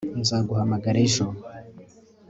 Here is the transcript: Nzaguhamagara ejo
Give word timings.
Nzaguhamagara 0.21 0.97
ejo 1.07 1.25